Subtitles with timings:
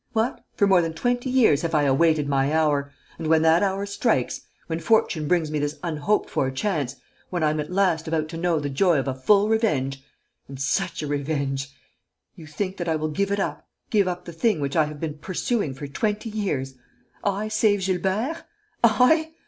[0.13, 0.43] What!
[0.55, 4.41] For more than twenty years have I awaited my hour; and, when that hour strikes,
[4.65, 6.95] when fortune brings me this unhoped for chance,
[7.29, 10.03] when I am at last about to know the joy of a full revenge
[10.47, 11.69] and such a revenge!
[12.35, 14.99] you think that I will give it up, give up the thing which I have
[14.99, 16.73] been pursuing for twenty years?
[17.23, 18.43] I save Gilbert?
[18.83, 19.33] I?